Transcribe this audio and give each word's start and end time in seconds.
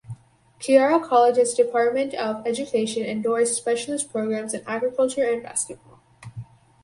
Kiara 0.59 0.99
College 0.99 1.37
has 1.37 1.53
Department 1.53 2.15
of 2.15 2.41
Education 2.47 3.03
endorsed 3.05 3.53
specialist 3.53 4.11
programs 4.11 4.55
in 4.55 4.63
agriculture 4.65 5.31
and 5.31 5.43
basketball. 5.43 5.99